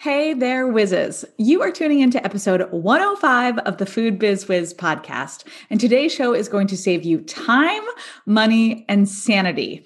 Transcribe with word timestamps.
Hey 0.00 0.32
there, 0.32 0.68
whizzes. 0.68 1.24
You 1.38 1.60
are 1.60 1.72
tuning 1.72 1.98
into 1.98 2.24
episode 2.24 2.70
105 2.70 3.58
of 3.58 3.78
the 3.78 3.84
Food 3.84 4.16
Biz 4.16 4.46
Wiz 4.46 4.72
podcast. 4.72 5.42
And 5.70 5.80
today's 5.80 6.14
show 6.14 6.32
is 6.32 6.48
going 6.48 6.68
to 6.68 6.76
save 6.76 7.02
you 7.02 7.18
time, 7.22 7.82
money, 8.24 8.84
and 8.88 9.08
sanity. 9.08 9.84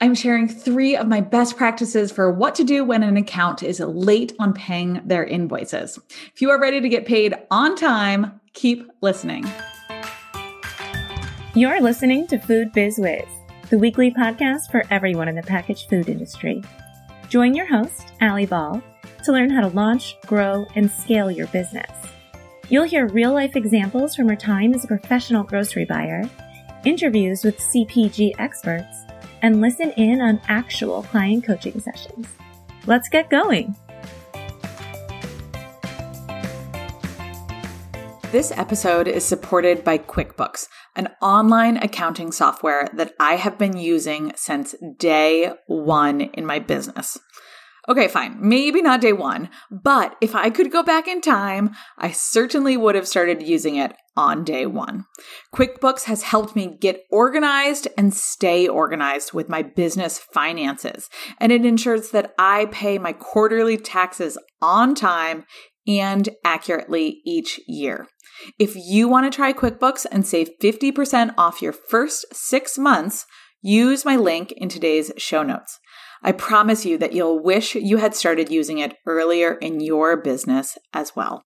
I'm 0.00 0.16
sharing 0.16 0.48
three 0.48 0.96
of 0.96 1.06
my 1.06 1.20
best 1.20 1.56
practices 1.56 2.10
for 2.10 2.32
what 2.32 2.56
to 2.56 2.64
do 2.64 2.84
when 2.84 3.04
an 3.04 3.16
account 3.16 3.62
is 3.62 3.78
late 3.78 4.32
on 4.40 4.52
paying 4.52 5.00
their 5.04 5.24
invoices. 5.24 5.96
If 6.34 6.42
you 6.42 6.50
are 6.50 6.60
ready 6.60 6.80
to 6.80 6.88
get 6.88 7.06
paid 7.06 7.32
on 7.52 7.76
time, 7.76 8.40
keep 8.54 8.90
listening. 9.00 9.48
You're 11.54 11.80
listening 11.80 12.26
to 12.26 12.38
Food 12.40 12.72
Biz 12.72 12.98
Wiz, 12.98 13.28
the 13.70 13.78
weekly 13.78 14.10
podcast 14.10 14.72
for 14.72 14.82
everyone 14.90 15.28
in 15.28 15.36
the 15.36 15.42
packaged 15.42 15.88
food 15.88 16.08
industry. 16.08 16.64
Join 17.28 17.54
your 17.54 17.66
host, 17.66 18.12
Ali 18.20 18.46
Ball 18.46 18.82
to 19.24 19.32
learn 19.32 19.50
how 19.50 19.60
to 19.60 19.74
launch, 19.74 20.16
grow, 20.26 20.66
and 20.74 20.90
scale 20.90 21.30
your 21.30 21.46
business. 21.48 21.90
You'll 22.68 22.84
hear 22.84 23.06
real 23.08 23.32
life 23.32 23.56
examples 23.56 24.14
from 24.14 24.28
her 24.28 24.36
time 24.36 24.74
as 24.74 24.84
a 24.84 24.88
professional 24.88 25.44
grocery 25.44 25.84
buyer, 25.84 26.22
interviews 26.84 27.44
with 27.44 27.58
CPG 27.58 28.32
experts, 28.38 29.04
and 29.42 29.60
listen 29.60 29.90
in 29.92 30.20
on 30.20 30.40
actual 30.48 31.02
client 31.02 31.44
coaching 31.44 31.80
sessions. 31.80 32.26
Let's 32.86 33.08
get 33.08 33.30
going. 33.30 33.76
This 38.32 38.50
episode 38.56 39.08
is 39.08 39.26
supported 39.26 39.84
by 39.84 39.98
QuickBooks, 39.98 40.66
an 40.96 41.08
online 41.20 41.76
accounting 41.76 42.32
software 42.32 42.88
that 42.94 43.12
I 43.20 43.34
have 43.34 43.58
been 43.58 43.76
using 43.76 44.32
since 44.36 44.74
day 44.96 45.52
one 45.66 46.22
in 46.22 46.46
my 46.46 46.58
business. 46.58 47.18
Okay, 47.88 48.06
fine. 48.06 48.36
Maybe 48.38 48.80
not 48.80 49.00
day 49.00 49.12
one, 49.12 49.50
but 49.68 50.16
if 50.20 50.36
I 50.36 50.50
could 50.50 50.70
go 50.70 50.84
back 50.84 51.08
in 51.08 51.20
time, 51.20 51.74
I 51.98 52.12
certainly 52.12 52.76
would 52.76 52.94
have 52.94 53.08
started 53.08 53.42
using 53.42 53.74
it 53.74 53.92
on 54.16 54.44
day 54.44 54.66
one. 54.66 55.06
QuickBooks 55.52 56.04
has 56.04 56.22
helped 56.22 56.54
me 56.54 56.76
get 56.80 57.02
organized 57.10 57.88
and 57.98 58.14
stay 58.14 58.68
organized 58.68 59.32
with 59.32 59.48
my 59.48 59.62
business 59.62 60.18
finances, 60.18 61.10
and 61.38 61.50
it 61.50 61.64
ensures 61.64 62.10
that 62.10 62.34
I 62.38 62.66
pay 62.66 62.98
my 62.98 63.12
quarterly 63.12 63.76
taxes 63.76 64.38
on 64.60 64.94
time 64.94 65.44
and 65.88 66.28
accurately 66.44 67.20
each 67.26 67.58
year. 67.66 68.06
If 68.60 68.76
you 68.76 69.08
want 69.08 69.30
to 69.30 69.36
try 69.36 69.52
QuickBooks 69.52 70.06
and 70.10 70.24
save 70.24 70.50
50% 70.62 71.34
off 71.36 71.60
your 71.60 71.72
first 71.72 72.26
six 72.32 72.78
months, 72.78 73.26
use 73.60 74.04
my 74.04 74.14
link 74.14 74.52
in 74.52 74.68
today's 74.68 75.10
show 75.16 75.42
notes. 75.42 75.80
I 76.22 76.32
promise 76.32 76.86
you 76.86 76.98
that 76.98 77.12
you'll 77.12 77.38
wish 77.38 77.74
you 77.74 77.96
had 77.96 78.14
started 78.14 78.50
using 78.50 78.78
it 78.78 78.96
earlier 79.06 79.54
in 79.54 79.80
your 79.80 80.16
business 80.16 80.78
as 80.92 81.16
well. 81.16 81.42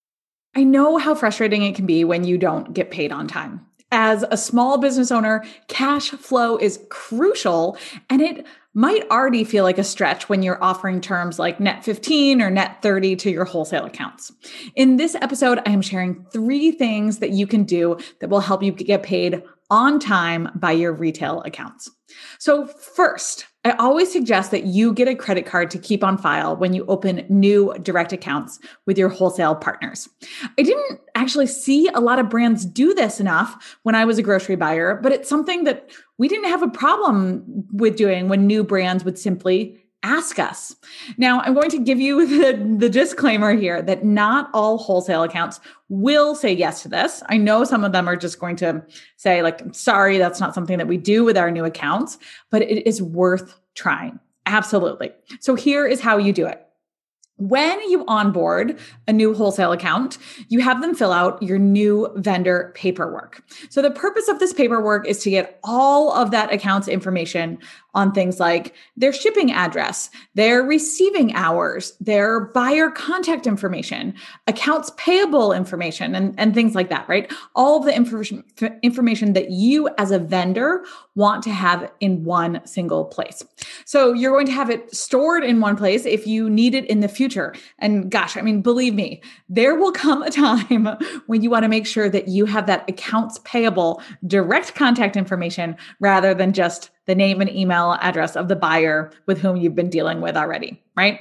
I 0.54 0.64
know 0.64 0.96
how 0.96 1.14
frustrating 1.14 1.62
it 1.62 1.74
can 1.74 1.86
be 1.86 2.04
when 2.04 2.24
you 2.24 2.38
don't 2.38 2.72
get 2.72 2.90
paid 2.90 3.12
on 3.12 3.28
time. 3.28 3.66
As 3.92 4.24
a 4.30 4.36
small 4.36 4.78
business 4.78 5.12
owner, 5.12 5.44
cash 5.68 6.10
flow 6.10 6.56
is 6.56 6.80
crucial 6.90 7.78
and 8.10 8.20
it 8.20 8.46
might 8.74 9.08
already 9.10 9.44
feel 9.44 9.64
like 9.64 9.78
a 9.78 9.84
stretch 9.84 10.28
when 10.28 10.42
you're 10.42 10.62
offering 10.62 11.00
terms 11.00 11.38
like 11.38 11.60
net 11.60 11.82
15 11.82 12.42
or 12.42 12.50
net 12.50 12.82
30 12.82 13.16
to 13.16 13.30
your 13.30 13.46
wholesale 13.46 13.86
accounts. 13.86 14.32
In 14.74 14.96
this 14.96 15.14
episode, 15.14 15.60
I 15.64 15.70
am 15.70 15.80
sharing 15.80 16.26
three 16.30 16.72
things 16.72 17.20
that 17.20 17.30
you 17.30 17.46
can 17.46 17.64
do 17.64 17.98
that 18.20 18.28
will 18.28 18.40
help 18.40 18.62
you 18.62 18.72
get 18.72 19.02
paid 19.02 19.42
on 19.70 19.98
time 19.98 20.50
by 20.54 20.72
your 20.72 20.92
retail 20.92 21.40
accounts. 21.42 21.90
So, 22.38 22.66
first, 22.66 23.46
I 23.66 23.72
always 23.78 24.12
suggest 24.12 24.52
that 24.52 24.62
you 24.66 24.92
get 24.92 25.08
a 25.08 25.14
credit 25.16 25.44
card 25.44 25.72
to 25.72 25.78
keep 25.78 26.04
on 26.04 26.18
file 26.18 26.54
when 26.54 26.72
you 26.72 26.86
open 26.86 27.26
new 27.28 27.74
direct 27.82 28.12
accounts 28.12 28.60
with 28.86 28.96
your 28.96 29.08
wholesale 29.08 29.56
partners. 29.56 30.08
I 30.56 30.62
didn't 30.62 31.00
actually 31.16 31.48
see 31.48 31.88
a 31.88 31.98
lot 31.98 32.20
of 32.20 32.30
brands 32.30 32.64
do 32.64 32.94
this 32.94 33.18
enough 33.18 33.76
when 33.82 33.96
I 33.96 34.04
was 34.04 34.18
a 34.18 34.22
grocery 34.22 34.54
buyer, 34.54 35.00
but 35.02 35.10
it's 35.10 35.28
something 35.28 35.64
that 35.64 35.90
we 36.16 36.28
didn't 36.28 36.48
have 36.48 36.62
a 36.62 36.68
problem 36.68 37.42
with 37.72 37.96
doing 37.96 38.28
when 38.28 38.46
new 38.46 38.62
brands 38.62 39.04
would 39.04 39.18
simply 39.18 39.82
ask 40.02 40.38
us. 40.38 40.76
Now, 41.16 41.40
I'm 41.40 41.54
going 41.54 41.70
to 41.70 41.78
give 41.78 42.00
you 42.00 42.26
the, 42.42 42.76
the 42.78 42.88
disclaimer 42.88 43.54
here 43.54 43.82
that 43.82 44.04
not 44.04 44.50
all 44.54 44.78
wholesale 44.78 45.22
accounts 45.22 45.60
will 45.88 46.34
say 46.34 46.52
yes 46.52 46.82
to 46.82 46.88
this. 46.88 47.22
I 47.28 47.36
know 47.36 47.64
some 47.64 47.84
of 47.84 47.92
them 47.92 48.08
are 48.08 48.16
just 48.16 48.38
going 48.38 48.56
to 48.56 48.84
say, 49.16 49.42
like, 49.42 49.62
sorry, 49.72 50.18
that's 50.18 50.40
not 50.40 50.54
something 50.54 50.78
that 50.78 50.88
we 50.88 50.96
do 50.96 51.24
with 51.24 51.36
our 51.36 51.50
new 51.50 51.64
accounts, 51.64 52.18
but 52.50 52.62
it 52.62 52.86
is 52.86 53.02
worth 53.02 53.58
trying. 53.74 54.18
Absolutely. 54.46 55.12
So 55.40 55.54
here 55.54 55.86
is 55.86 56.00
how 56.00 56.18
you 56.18 56.32
do 56.32 56.46
it. 56.46 56.65
When 57.38 57.78
you 57.90 58.02
onboard 58.08 58.78
a 59.06 59.12
new 59.12 59.34
wholesale 59.34 59.72
account, 59.72 60.16
you 60.48 60.60
have 60.60 60.80
them 60.80 60.94
fill 60.94 61.12
out 61.12 61.42
your 61.42 61.58
new 61.58 62.08
vendor 62.16 62.72
paperwork. 62.74 63.42
So, 63.68 63.82
the 63.82 63.90
purpose 63.90 64.28
of 64.28 64.38
this 64.38 64.54
paperwork 64.54 65.06
is 65.06 65.18
to 65.24 65.30
get 65.30 65.60
all 65.62 66.12
of 66.12 66.30
that 66.30 66.50
account's 66.50 66.88
information 66.88 67.58
on 67.94 68.12
things 68.12 68.38
like 68.38 68.74
their 68.96 69.12
shipping 69.12 69.52
address, 69.52 70.10
their 70.34 70.62
receiving 70.62 71.34
hours, 71.34 71.94
their 72.00 72.40
buyer 72.40 72.90
contact 72.90 73.46
information, 73.46 74.14
accounts 74.46 74.92
payable 74.96 75.52
information, 75.52 76.14
and, 76.14 76.34
and 76.38 76.54
things 76.54 76.74
like 76.74 76.90
that, 76.90 77.08
right? 77.08 77.32
All 77.54 77.78
of 77.78 77.84
the 77.84 77.94
information, 77.94 78.44
information 78.82 79.32
that 79.32 79.50
you 79.50 79.88
as 79.98 80.10
a 80.10 80.18
vendor 80.18 80.84
want 81.14 81.42
to 81.44 81.50
have 81.50 81.90
in 82.00 82.24
one 82.24 82.64
single 82.66 83.06
place. 83.06 83.42
So 83.86 84.12
you're 84.12 84.32
going 84.32 84.46
to 84.46 84.52
have 84.52 84.68
it 84.68 84.94
stored 84.94 85.42
in 85.42 85.60
one 85.60 85.76
place 85.76 86.04
if 86.04 86.26
you 86.26 86.50
need 86.50 86.74
it 86.74 86.84
in 86.86 87.00
the 87.00 87.08
future. 87.08 87.25
And 87.78 88.10
gosh, 88.10 88.36
I 88.36 88.42
mean, 88.42 88.62
believe 88.62 88.94
me, 88.94 89.22
there 89.48 89.74
will 89.74 89.92
come 89.92 90.22
a 90.22 90.30
time 90.30 90.86
when 91.26 91.42
you 91.42 91.50
want 91.50 91.64
to 91.64 91.68
make 91.68 91.86
sure 91.86 92.08
that 92.08 92.28
you 92.28 92.46
have 92.46 92.66
that 92.66 92.88
accounts 92.88 93.40
payable 93.44 94.02
direct 94.26 94.74
contact 94.74 95.16
information 95.16 95.76
rather 96.00 96.34
than 96.34 96.52
just 96.52 96.90
the 97.06 97.14
name 97.14 97.40
and 97.40 97.50
email 97.50 97.96
address 98.00 98.36
of 98.36 98.48
the 98.48 98.56
buyer 98.56 99.10
with 99.26 99.40
whom 99.40 99.56
you've 99.56 99.74
been 99.74 99.90
dealing 99.90 100.20
with 100.20 100.36
already, 100.36 100.82
right? 100.96 101.20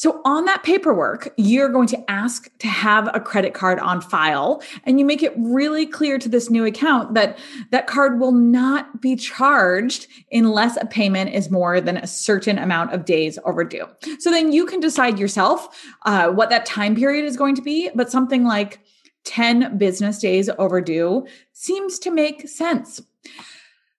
So 0.00 0.22
on 0.24 0.46
that 0.46 0.62
paperwork, 0.62 1.30
you're 1.36 1.68
going 1.68 1.88
to 1.88 2.10
ask 2.10 2.50
to 2.60 2.66
have 2.66 3.10
a 3.12 3.20
credit 3.20 3.52
card 3.52 3.78
on 3.78 4.00
file 4.00 4.62
and 4.84 4.98
you 4.98 5.04
make 5.04 5.22
it 5.22 5.34
really 5.36 5.84
clear 5.84 6.16
to 6.16 6.26
this 6.26 6.48
new 6.48 6.64
account 6.64 7.12
that 7.12 7.36
that 7.70 7.86
card 7.86 8.18
will 8.18 8.32
not 8.32 9.02
be 9.02 9.14
charged 9.14 10.06
unless 10.32 10.78
a 10.78 10.86
payment 10.86 11.34
is 11.34 11.50
more 11.50 11.82
than 11.82 11.98
a 11.98 12.06
certain 12.06 12.56
amount 12.56 12.94
of 12.94 13.04
days 13.04 13.38
overdue. 13.44 13.84
So 14.20 14.30
then 14.30 14.52
you 14.52 14.64
can 14.64 14.80
decide 14.80 15.18
yourself 15.18 15.84
uh, 16.06 16.30
what 16.30 16.48
that 16.48 16.64
time 16.64 16.96
period 16.96 17.26
is 17.26 17.36
going 17.36 17.56
to 17.56 17.62
be, 17.62 17.90
but 17.94 18.10
something 18.10 18.44
like 18.44 18.80
10 19.24 19.76
business 19.76 20.18
days 20.18 20.48
overdue 20.56 21.26
seems 21.52 21.98
to 21.98 22.10
make 22.10 22.48
sense. 22.48 23.02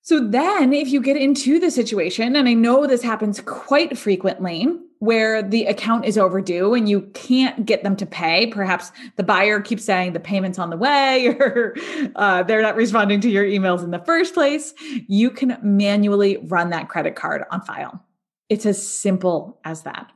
So 0.02 0.20
then, 0.20 0.74
if 0.74 0.90
you 0.90 1.00
get 1.00 1.16
into 1.16 1.60
the 1.60 1.70
situation, 1.70 2.36
and 2.36 2.50
I 2.50 2.56
know 2.56 2.88
this 2.88 3.04
happens 3.04 3.40
quite 3.42 4.00
frequently, 4.00 4.68
where 5.02 5.42
the 5.42 5.66
account 5.66 6.06
is 6.06 6.16
overdue 6.16 6.76
and 6.76 6.88
you 6.88 7.02
can't 7.16 7.66
get 7.66 7.84
them 7.84 7.96
to 7.96 8.06
pay, 8.06 8.46
perhaps 8.46 8.92
the 9.16 9.24
buyer 9.24 9.60
keeps 9.60 9.84
saying 9.84 10.14
the 10.14 10.20
payment's 10.20 10.60
on 10.60 10.70
the 10.70 10.78
way 10.78 11.28
or 11.40 11.76
uh, 12.16 12.44
they're 12.44 12.62
not 12.62 12.76
responding 12.76 13.20
to 13.20 13.28
your 13.28 13.44
emails 13.44 13.84
in 13.84 13.90
the 13.90 14.04
first 14.06 14.36
place, 14.36 14.76
you 15.08 15.32
can 15.32 15.58
manually 15.64 16.38
run 16.44 16.70
that 16.70 16.88
credit 16.88 17.16
card 17.16 17.44
on 17.50 17.62
file. 17.62 18.06
It's 18.48 18.68
as 18.68 18.88
simple 18.88 19.60
as 19.66 19.82
that. 19.82 20.12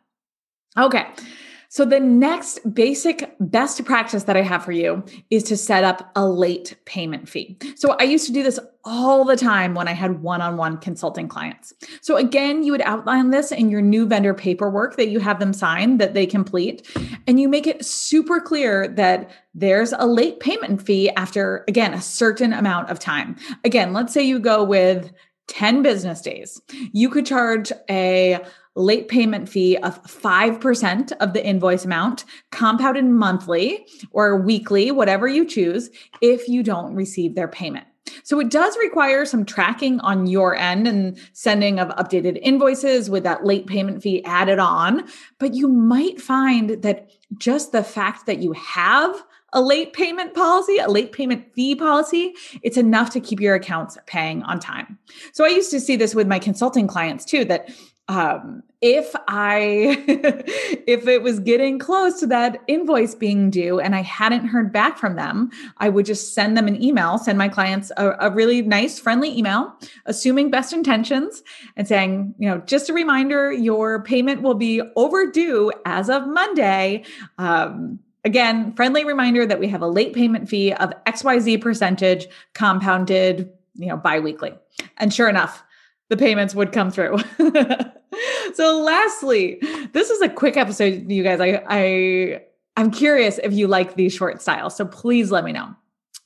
Okay. 0.77 1.07
So, 1.75 1.83
the 1.83 1.99
next 1.99 2.73
basic 2.73 3.35
best 3.41 3.83
practice 3.83 4.23
that 4.23 4.37
I 4.37 4.43
have 4.43 4.63
for 4.63 4.71
you 4.71 5.03
is 5.29 5.43
to 5.43 5.57
set 5.57 5.83
up 5.83 6.09
a 6.15 6.25
late 6.25 6.77
payment 6.85 7.27
fee. 7.27 7.57
So, 7.75 7.97
I 7.99 8.03
used 8.03 8.25
to 8.27 8.31
do 8.31 8.43
this 8.43 8.61
all 8.85 9.25
the 9.25 9.35
time 9.35 9.73
when 9.73 9.89
I 9.89 9.91
had 9.91 10.21
one 10.21 10.39
on 10.39 10.55
one 10.55 10.77
consulting 10.77 11.27
clients. 11.27 11.73
So, 11.99 12.15
again, 12.15 12.63
you 12.63 12.71
would 12.71 12.83
outline 12.83 13.31
this 13.31 13.51
in 13.51 13.69
your 13.69 13.81
new 13.81 14.05
vendor 14.05 14.33
paperwork 14.33 14.95
that 14.95 15.09
you 15.09 15.19
have 15.19 15.41
them 15.41 15.51
sign 15.51 15.97
that 15.97 16.13
they 16.13 16.25
complete, 16.25 16.89
and 17.27 17.41
you 17.41 17.49
make 17.49 17.67
it 17.67 17.83
super 17.83 18.39
clear 18.39 18.87
that 18.87 19.29
there's 19.53 19.91
a 19.91 20.05
late 20.05 20.39
payment 20.39 20.81
fee 20.81 21.09
after, 21.17 21.65
again, 21.67 21.93
a 21.93 22.01
certain 22.01 22.53
amount 22.53 22.89
of 22.89 22.99
time. 22.99 23.35
Again, 23.65 23.91
let's 23.91 24.13
say 24.13 24.23
you 24.23 24.39
go 24.39 24.63
with 24.63 25.11
10 25.47 25.83
business 25.83 26.21
days. 26.21 26.61
You 26.93 27.09
could 27.09 27.25
charge 27.25 27.73
a 27.89 28.39
late 28.75 29.07
payment 29.07 29.47
fee 29.47 29.77
of 29.77 30.01
5% 30.03 31.11
of 31.19 31.33
the 31.33 31.45
invoice 31.45 31.85
amount, 31.85 32.25
compounded 32.51 33.05
monthly 33.05 33.85
or 34.11 34.39
weekly, 34.41 34.91
whatever 34.91 35.27
you 35.27 35.45
choose, 35.45 35.89
if 36.21 36.47
you 36.47 36.61
don't 36.61 36.93
receive 36.93 37.35
their 37.35 37.47
payment. 37.47 37.87
So 38.23 38.39
it 38.39 38.49
does 38.49 38.77
require 38.77 39.25
some 39.25 39.45
tracking 39.45 39.99
on 40.01 40.27
your 40.27 40.55
end 40.55 40.87
and 40.87 41.17
sending 41.33 41.79
of 41.79 41.89
updated 41.89 42.39
invoices 42.41 43.09
with 43.09 43.23
that 43.23 43.45
late 43.45 43.65
payment 43.67 44.03
fee 44.03 44.23
added 44.25 44.59
on. 44.59 45.07
But 45.39 45.53
you 45.53 45.67
might 45.67 46.21
find 46.21 46.81
that 46.83 47.09
just 47.37 47.71
the 47.71 47.83
fact 47.83 48.25
that 48.25 48.39
you 48.39 48.51
have 48.53 49.23
a 49.53 49.61
late 49.61 49.93
payment 49.93 50.33
policy, 50.33 50.77
a 50.77 50.89
late 50.89 51.13
payment 51.13 51.53
fee 51.53 51.75
policy, 51.75 52.33
it's 52.61 52.77
enough 52.77 53.09
to 53.11 53.19
keep 53.21 53.39
your 53.39 53.55
accounts 53.55 53.97
paying 54.05 54.43
on 54.43 54.59
time. 54.59 54.99
So 55.33 55.45
I 55.45 55.49
used 55.49 55.71
to 55.71 55.79
see 55.79 55.95
this 55.95 56.13
with 56.13 56.27
my 56.27 56.39
consulting 56.39 56.87
clients 56.87 57.25
too, 57.25 57.45
that 57.45 57.69
um, 58.07 58.61
if 58.81 59.15
I 59.27 60.03
if 60.87 61.07
it 61.07 61.23
was 61.23 61.39
getting 61.39 61.79
close 61.79 62.19
to 62.19 62.27
that 62.27 62.61
invoice 62.67 63.15
being 63.15 63.49
due 63.49 63.79
and 63.79 63.95
I 63.95 64.01
hadn't 64.01 64.45
heard 64.47 64.71
back 64.71 64.97
from 64.97 65.15
them, 65.15 65.49
I 65.77 65.89
would 65.89 66.05
just 66.05 66.33
send 66.33 66.55
them 66.55 66.67
an 66.67 66.81
email, 66.83 67.17
send 67.17 67.37
my 67.37 67.49
clients 67.49 67.91
a, 67.97 68.11
a 68.19 68.29
really 68.29 68.61
nice, 68.61 68.99
friendly 68.99 69.35
email, 69.35 69.73
assuming 70.05 70.51
best 70.51 70.71
intentions, 70.71 71.41
and 71.75 71.87
saying, 71.87 72.35
you 72.37 72.47
know, 72.47 72.59
just 72.59 72.89
a 72.89 72.93
reminder, 72.93 73.51
your 73.51 74.03
payment 74.03 74.43
will 74.43 74.53
be 74.53 74.81
overdue 74.95 75.71
as 75.85 76.09
of 76.09 76.27
Monday. 76.27 77.03
Um, 77.37 77.99
Again, 78.23 78.73
friendly 78.73 79.05
reminder 79.05 79.45
that 79.45 79.59
we 79.59 79.67
have 79.67 79.83
a 79.83 79.87
late 79.87 80.13
payment 80.13 80.49
fee 80.49 80.73
of 80.73 80.91
XYZ 81.05 81.61
percentage 81.61 82.25
compounded, 82.53 83.51
you 83.75 83.85
know, 83.85 83.97
biweekly. 83.97 84.55
And 84.97 85.13
sure 85.13 85.29
enough, 85.29 85.63
the 86.09 86.17
payments 86.17 86.55
would 86.55 86.71
come 86.71 86.89
through. 86.89 87.17
so 88.53 88.81
lastly, 88.81 89.59
this 89.93 90.09
is 90.09 90.21
a 90.21 90.29
quick 90.29 90.57
episode, 90.57 91.09
you 91.11 91.23
guys. 91.23 91.39
I 91.39 91.63
I 91.67 92.41
I'm 92.77 92.91
curious 92.91 93.39
if 93.39 93.53
you 93.53 93.67
like 93.67 93.95
these 93.95 94.13
short 94.13 94.41
styles. 94.41 94.75
So 94.75 94.85
please 94.85 95.31
let 95.31 95.43
me 95.43 95.51
know. 95.51 95.75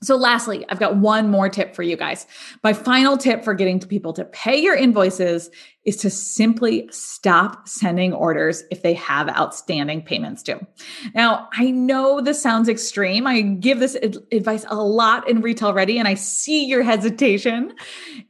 So, 0.01 0.15
lastly, 0.15 0.65
I've 0.69 0.79
got 0.79 0.95
one 0.95 1.29
more 1.29 1.49
tip 1.49 1.75
for 1.75 1.83
you 1.83 1.97
guys. 1.97 2.25
My 2.63 2.71
final 2.71 3.17
tip 3.17 3.43
for 3.43 3.53
getting 3.53 3.81
people 3.81 4.13
to 4.13 4.23
pay 4.23 4.57
your 4.57 4.73
invoices 4.73 5.49
is 5.83 5.97
to 5.97 6.09
simply 6.09 6.87
stop 6.89 7.67
sending 7.67 8.13
orders 8.13 8.63
if 8.71 8.81
they 8.81 8.93
have 8.93 9.27
outstanding 9.27 10.01
payments 10.01 10.41
due. 10.41 10.65
Now, 11.13 11.49
I 11.51 11.71
know 11.71 12.21
this 12.21 12.41
sounds 12.41 12.69
extreme. 12.69 13.27
I 13.27 13.41
give 13.41 13.79
this 13.79 13.95
advice 14.31 14.65
a 14.69 14.81
lot 14.81 15.29
in 15.29 15.41
Retail 15.41 15.73
Ready, 15.73 15.99
and 15.99 16.07
I 16.07 16.13
see 16.13 16.65
your 16.65 16.81
hesitation. 16.81 17.73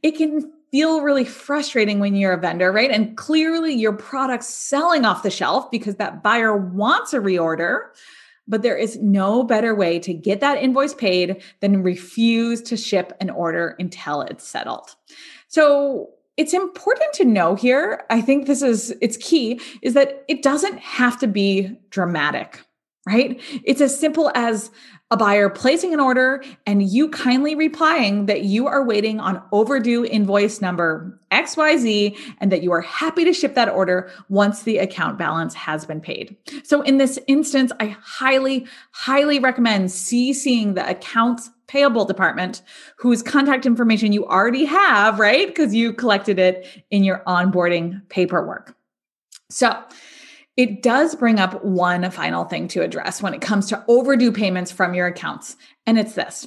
It 0.02 0.16
can 0.16 0.52
feel 0.70 1.02
really 1.02 1.24
frustrating 1.24 1.98
when 1.98 2.14
you're 2.14 2.32
a 2.32 2.40
vendor, 2.40 2.70
right? 2.72 2.90
And 2.90 3.16
clearly 3.16 3.74
your 3.74 3.92
product's 3.92 4.48
selling 4.48 5.04
off 5.04 5.22
the 5.22 5.30
shelf 5.30 5.70
because 5.70 5.96
that 5.96 6.22
buyer 6.22 6.56
wants 6.56 7.12
a 7.12 7.18
reorder 7.18 7.88
but 8.50 8.62
there 8.62 8.76
is 8.76 8.98
no 8.98 9.44
better 9.44 9.74
way 9.74 9.98
to 10.00 10.12
get 10.12 10.40
that 10.40 10.60
invoice 10.62 10.92
paid 10.92 11.42
than 11.60 11.84
refuse 11.84 12.60
to 12.62 12.76
ship 12.76 13.16
an 13.20 13.30
order 13.30 13.76
until 13.78 14.22
it's 14.22 14.46
settled. 14.46 14.96
So 15.46 16.10
it's 16.36 16.52
important 16.52 17.12
to 17.14 17.24
know 17.24 17.54
here, 17.54 18.04
I 18.10 18.20
think 18.20 18.46
this 18.46 18.60
is 18.60 18.92
it's 19.00 19.16
key 19.16 19.60
is 19.82 19.94
that 19.94 20.24
it 20.28 20.42
doesn't 20.42 20.78
have 20.78 21.18
to 21.20 21.28
be 21.28 21.76
dramatic, 21.90 22.60
right? 23.06 23.40
It's 23.64 23.80
as 23.80 23.98
simple 23.98 24.30
as 24.34 24.70
a 25.10 25.16
buyer 25.16 25.48
placing 25.48 25.92
an 25.92 25.98
order 25.98 26.42
and 26.66 26.82
you 26.82 27.08
kindly 27.08 27.54
replying 27.54 28.26
that 28.26 28.44
you 28.44 28.68
are 28.68 28.84
waiting 28.84 29.18
on 29.18 29.42
overdue 29.50 30.04
invoice 30.04 30.60
number 30.60 31.18
XYZ 31.32 32.16
and 32.38 32.52
that 32.52 32.62
you 32.62 32.70
are 32.70 32.82
happy 32.82 33.24
to 33.24 33.32
ship 33.32 33.54
that 33.54 33.68
order 33.68 34.10
once 34.28 34.62
the 34.62 34.78
account 34.78 35.18
balance 35.18 35.54
has 35.54 35.84
been 35.84 36.00
paid. 36.00 36.36
So 36.62 36.82
in 36.82 36.98
this 36.98 37.18
instance, 37.26 37.72
I 37.80 37.96
highly, 38.00 38.66
highly 38.92 39.40
recommend 39.40 39.88
CCing 39.88 40.76
the 40.76 40.88
accounts 40.88 41.50
payable 41.66 42.04
department 42.04 42.62
whose 42.96 43.22
contact 43.22 43.64
information 43.64 44.12
you 44.12 44.26
already 44.26 44.64
have, 44.64 45.18
right? 45.18 45.46
Because 45.46 45.74
you 45.74 45.92
collected 45.92 46.38
it 46.38 46.66
in 46.90 47.02
your 47.02 47.22
onboarding 47.26 48.08
paperwork. 48.08 48.76
So 49.50 49.80
it 50.60 50.82
does 50.82 51.14
bring 51.14 51.38
up 51.38 51.64
one 51.64 52.10
final 52.10 52.44
thing 52.44 52.68
to 52.68 52.82
address 52.82 53.22
when 53.22 53.32
it 53.32 53.40
comes 53.40 53.66
to 53.68 53.82
overdue 53.88 54.30
payments 54.30 54.70
from 54.70 54.92
your 54.92 55.06
accounts, 55.06 55.56
and 55.86 55.98
it's 55.98 56.12
this. 56.12 56.46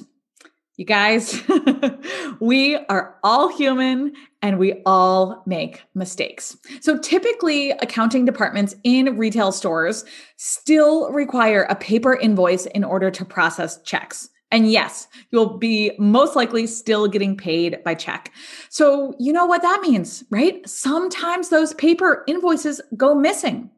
You 0.76 0.84
guys, 0.84 1.42
we 2.40 2.76
are 2.76 3.16
all 3.24 3.48
human 3.56 4.12
and 4.40 4.60
we 4.60 4.82
all 4.86 5.42
make 5.46 5.82
mistakes. 5.96 6.56
So 6.80 6.96
typically, 6.96 7.72
accounting 7.72 8.24
departments 8.24 8.76
in 8.84 9.18
retail 9.18 9.50
stores 9.50 10.04
still 10.36 11.10
require 11.10 11.64
a 11.64 11.74
paper 11.74 12.14
invoice 12.14 12.66
in 12.66 12.84
order 12.84 13.10
to 13.10 13.24
process 13.24 13.82
checks. 13.82 14.28
And 14.52 14.70
yes, 14.70 15.08
you'll 15.32 15.58
be 15.58 15.90
most 15.98 16.36
likely 16.36 16.68
still 16.68 17.08
getting 17.08 17.36
paid 17.36 17.82
by 17.82 17.94
check. 17.94 18.32
So, 18.68 19.16
you 19.18 19.32
know 19.32 19.46
what 19.46 19.62
that 19.62 19.80
means, 19.80 20.22
right? 20.30 20.68
Sometimes 20.68 21.48
those 21.48 21.74
paper 21.74 22.22
invoices 22.28 22.80
go 22.96 23.16
missing. 23.16 23.70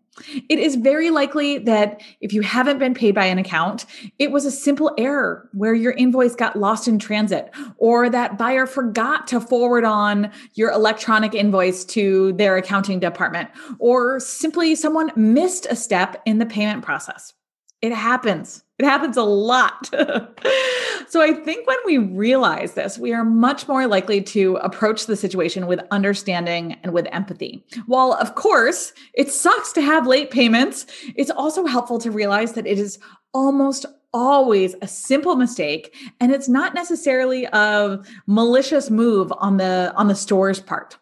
It 0.48 0.58
is 0.58 0.76
very 0.76 1.10
likely 1.10 1.58
that 1.58 2.00
if 2.20 2.32
you 2.32 2.40
haven't 2.42 2.78
been 2.78 2.94
paid 2.94 3.14
by 3.14 3.26
an 3.26 3.38
account, 3.38 3.84
it 4.18 4.30
was 4.30 4.44
a 4.44 4.50
simple 4.50 4.92
error 4.96 5.48
where 5.52 5.74
your 5.74 5.92
invoice 5.92 6.34
got 6.34 6.56
lost 6.56 6.88
in 6.88 6.98
transit, 6.98 7.50
or 7.78 8.08
that 8.08 8.38
buyer 8.38 8.66
forgot 8.66 9.26
to 9.28 9.40
forward 9.40 9.84
on 9.84 10.30
your 10.54 10.70
electronic 10.70 11.34
invoice 11.34 11.84
to 11.84 12.32
their 12.34 12.56
accounting 12.56 13.00
department, 13.00 13.50
or 13.78 14.18
simply 14.20 14.74
someone 14.74 15.12
missed 15.16 15.66
a 15.68 15.76
step 15.76 16.22
in 16.24 16.38
the 16.38 16.46
payment 16.46 16.82
process. 16.82 17.34
It 17.82 17.92
happens. 17.92 18.64
It 18.78 18.84
happens 18.84 19.16
a 19.16 19.22
lot. 19.22 19.86
so 21.08 21.20
I 21.20 21.32
think 21.32 21.66
when 21.66 21.78
we 21.84 21.98
realize 21.98 22.74
this, 22.74 22.98
we 22.98 23.12
are 23.12 23.24
much 23.24 23.68
more 23.68 23.86
likely 23.86 24.22
to 24.22 24.56
approach 24.56 25.06
the 25.06 25.16
situation 25.16 25.66
with 25.66 25.80
understanding 25.90 26.76
and 26.82 26.92
with 26.92 27.06
empathy. 27.12 27.64
While, 27.86 28.12
of 28.14 28.34
course, 28.34 28.92
it 29.14 29.30
sucks 29.30 29.72
to 29.72 29.82
have 29.82 30.06
late 30.06 30.30
payments, 30.30 30.86
it's 31.16 31.30
also 31.30 31.66
helpful 31.66 31.98
to 32.00 32.10
realize 32.10 32.52
that 32.52 32.66
it 32.66 32.78
is 32.78 32.98
almost 33.32 33.86
always 34.12 34.74
a 34.80 34.88
simple 34.88 35.36
mistake 35.36 35.94
and 36.20 36.32
it's 36.32 36.48
not 36.48 36.74
necessarily 36.74 37.44
a 37.52 38.02
malicious 38.26 38.88
move 38.88 39.30
on 39.38 39.58
the 39.58 39.92
on 39.94 40.08
the 40.08 40.14
store's 40.14 40.60
part. 40.60 40.96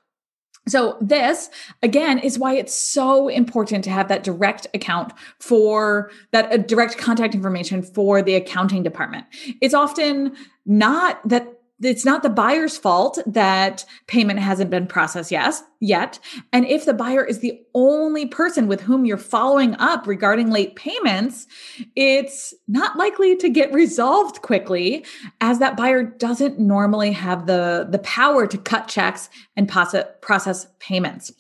So 0.67 0.97
this 1.01 1.51
again 1.83 2.19
is 2.19 2.39
why 2.39 2.55
it's 2.55 2.75
so 2.75 3.29
important 3.29 3.85
to 3.85 3.91
have 3.91 4.09
that 4.09 4.25
direct 4.25 4.67
account 4.75 5.13
for 5.39 6.11
that 6.33 6.53
uh, 6.53 6.57
direct 6.57 6.97
contact 6.99 7.35
information 7.35 7.83
for 7.83 8.23
the 8.23 8.35
accounting 8.35 8.83
department. 8.83 9.27
It's 9.61 9.75
often 9.75 10.35
not 10.65 11.27
that 11.29 11.49
it's 11.85 12.05
not 12.05 12.23
the 12.23 12.31
buyer's 12.31 12.77
fault 12.77 13.19
that 13.27 13.85
payment 14.07 14.39
hasn't 14.39 14.71
been 14.71 14.87
processed 14.87 15.31
yes, 15.31 15.63
yet. 15.81 16.19
And 16.53 16.67
if 16.67 16.85
the 16.85 16.95
buyer 16.95 17.25
is 17.25 17.41
the 17.41 17.61
only 17.75 18.27
person 18.27 18.67
with 18.67 18.81
whom 18.81 19.05
you're 19.05 19.17
following 19.17 19.75
up 19.77 20.07
regarding 20.07 20.51
late 20.51 20.77
payments, 20.77 21.47
it's 21.95 22.55
not 22.67 22.97
likely 22.97 23.37
to 23.37 23.49
get 23.49 23.73
resolved 23.73 24.43
quickly 24.43 25.05
as 25.41 25.59
that 25.59 25.77
buyer 25.77 26.03
doesn't 26.03 26.59
normally 26.59 27.13
have 27.13 27.47
the, 27.47 27.87
the 27.91 27.99
power 28.01 28.47
to 28.47 28.59
cut 28.59 28.89
checks 28.89 29.29
and 29.57 29.69
process 29.69 30.67
payments. 30.81 31.33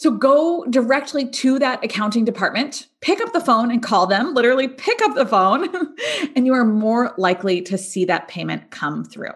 So 0.00 0.10
go 0.10 0.64
directly 0.70 1.28
to 1.28 1.58
that 1.58 1.84
accounting 1.84 2.24
department, 2.24 2.86
pick 3.02 3.20
up 3.20 3.34
the 3.34 3.40
phone 3.40 3.70
and 3.70 3.82
call 3.82 4.06
them, 4.06 4.32
literally 4.32 4.66
pick 4.66 5.02
up 5.02 5.14
the 5.14 5.26
phone, 5.26 5.68
and 6.34 6.46
you 6.46 6.54
are 6.54 6.64
more 6.64 7.12
likely 7.18 7.60
to 7.60 7.76
see 7.76 8.06
that 8.06 8.26
payment 8.26 8.70
come 8.70 9.04
through. 9.04 9.34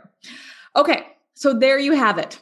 Okay, 0.75 1.07
so 1.35 1.53
there 1.53 1.79
you 1.79 1.93
have 1.93 2.17
it. 2.17 2.39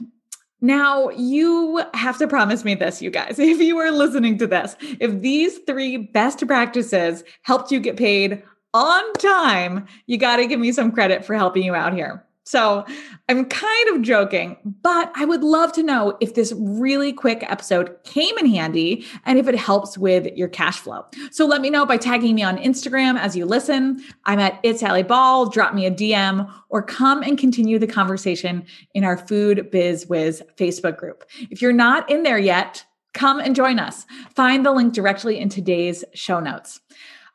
Now, 0.61 1.09
you 1.09 1.83
have 1.95 2.17
to 2.19 2.29
promise 2.29 2.65
me 2.65 2.77
this, 2.77 3.03
you 3.03 3.11
guys, 3.11 3.37
if 3.41 3.59
you 3.59 3.77
are 3.79 3.91
listening 3.91 4.39
to 4.39 4.47
this, 4.47 4.77
if 5.01 5.21
these 5.21 5.59
three 5.67 5.97
best 5.97 6.47
practices 6.47 7.25
helped 7.43 7.73
you 7.73 7.81
get 7.81 7.97
paid 7.97 8.41
on 8.73 9.13
time, 9.15 9.85
you 10.07 10.17
got 10.17 10.37
to 10.37 10.47
give 10.47 10.61
me 10.61 10.71
some 10.71 10.93
credit 10.93 11.25
for 11.25 11.35
helping 11.35 11.65
you 11.65 11.75
out 11.75 11.93
here. 11.93 12.25
So 12.45 12.85
I'm 13.29 13.45
kind 13.45 13.89
of 13.91 14.03
joking, 14.03 14.57
but 14.83 15.13
I 15.15 15.25
would 15.25 15.45
love 15.45 15.73
to 15.75 15.83
know 15.83 16.17
if 16.21 16.35
this 16.35 16.53
really 16.57 17.13
quick 17.13 17.45
episode 17.49 17.97
came 18.05 18.37
in 18.37 18.47
handy 18.47 19.07
and 19.25 19.39
if 19.39 19.47
it 19.47 19.55
helps 19.55 19.97
with 19.97 20.27
your 20.37 20.49
cash 20.49 20.79
flow. 20.79 21.05
So 21.31 21.47
let 21.47 21.61
me 21.61 21.71
know 21.71 21.87
by 21.87 21.99
tagging 21.99 22.35
me 22.35 22.43
on 22.43 22.59
Instagram 22.59 23.19
as 23.19 23.37
you 23.37 23.47
listen. 23.47 24.03
I'm 24.25 24.41
at 24.41 24.59
It's 24.65 24.83
Allie 24.83 25.05
Ball. 25.05 25.51
Drop 25.51 25.73
me 25.73 25.87
a 25.87 25.91
DM 25.91 26.53
or 26.69 26.83
come 26.83 27.23
and 27.23 27.39
continue 27.39 27.79
the 27.79 27.87
conversation 27.87 28.65
in 28.93 29.05
our 29.05 29.17
Food 29.17 29.71
Biz 29.71 30.09
Wiz 30.09 30.43
Facebook 30.57 30.97
group. 30.97 31.25
If 31.51 31.63
you're 31.63 31.73
not 31.73 32.11
in 32.11 32.25
there 32.25 32.39
yet, 32.39 32.85
come 33.15 33.39
and 33.39 33.55
join 33.55 33.79
us. 33.79 34.05
Find 34.35 34.67
the 34.67 34.73
link 34.73 34.95
directly 34.95 35.39
in 35.39 35.49
today's 35.49 36.05
show 36.13 36.41
notes. 36.41 36.81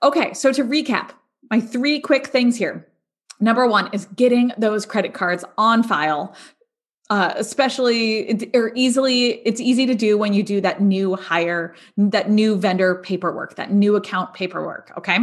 Okay, 0.04 0.34
so 0.34 0.52
to 0.52 0.64
recap, 0.64 1.12
my 1.50 1.62
three 1.62 2.00
quick 2.00 2.28
things 2.28 2.58
here. 2.58 2.88
Number 3.40 3.68
one 3.68 3.90
is 3.94 4.06
getting 4.16 4.52
those 4.58 4.86
credit 4.86 5.14
cards 5.14 5.46
on 5.58 5.84
file 5.84 6.36
uh, 7.10 7.34
especially 7.38 8.50
or 8.54 8.72
easily 8.76 9.42
it's 9.46 9.62
easy 9.62 9.86
to 9.86 9.96
do 9.96 10.18
when 10.18 10.34
you 10.34 10.44
do 10.44 10.60
that 10.60 10.82
new 10.82 11.16
hire 11.16 11.74
that 11.96 12.30
new 12.30 12.58
vendor 12.58 12.96
paperwork 12.96 13.56
that 13.56 13.72
new 13.72 13.96
account 13.96 14.34
paperwork 14.34 14.92
okay? 14.98 15.20